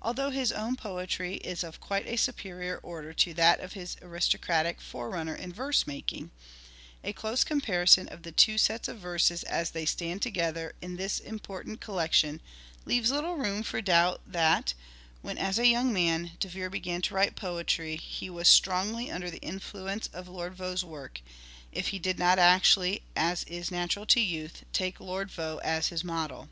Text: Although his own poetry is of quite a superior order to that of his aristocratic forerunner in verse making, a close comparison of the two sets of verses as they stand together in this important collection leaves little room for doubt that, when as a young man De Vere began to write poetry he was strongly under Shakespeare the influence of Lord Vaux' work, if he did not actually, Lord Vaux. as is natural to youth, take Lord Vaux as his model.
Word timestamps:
Although 0.00 0.30
his 0.30 0.52
own 0.52 0.76
poetry 0.76 1.38
is 1.38 1.64
of 1.64 1.80
quite 1.80 2.06
a 2.06 2.14
superior 2.14 2.78
order 2.84 3.12
to 3.14 3.34
that 3.34 3.58
of 3.58 3.72
his 3.72 3.96
aristocratic 4.00 4.80
forerunner 4.80 5.34
in 5.34 5.52
verse 5.52 5.88
making, 5.88 6.30
a 7.02 7.12
close 7.12 7.42
comparison 7.42 8.06
of 8.10 8.22
the 8.22 8.30
two 8.30 8.56
sets 8.56 8.86
of 8.86 8.98
verses 9.00 9.42
as 9.42 9.72
they 9.72 9.86
stand 9.86 10.22
together 10.22 10.74
in 10.80 10.94
this 10.94 11.18
important 11.18 11.80
collection 11.80 12.40
leaves 12.84 13.10
little 13.10 13.34
room 13.34 13.64
for 13.64 13.80
doubt 13.82 14.20
that, 14.24 14.72
when 15.20 15.36
as 15.36 15.58
a 15.58 15.66
young 15.66 15.92
man 15.92 16.30
De 16.38 16.46
Vere 16.46 16.70
began 16.70 17.02
to 17.02 17.14
write 17.16 17.34
poetry 17.34 17.96
he 17.96 18.30
was 18.30 18.46
strongly 18.46 19.10
under 19.10 19.26
Shakespeare 19.26 19.40
the 19.50 19.54
influence 19.54 20.06
of 20.12 20.28
Lord 20.28 20.54
Vaux' 20.54 20.84
work, 20.84 21.20
if 21.72 21.88
he 21.88 21.98
did 21.98 22.20
not 22.20 22.38
actually, 22.38 23.02
Lord 23.16 23.38
Vaux. 23.38 23.42
as 23.42 23.44
is 23.48 23.70
natural 23.72 24.06
to 24.06 24.20
youth, 24.20 24.62
take 24.72 25.00
Lord 25.00 25.28
Vaux 25.28 25.60
as 25.64 25.88
his 25.88 26.04
model. 26.04 26.48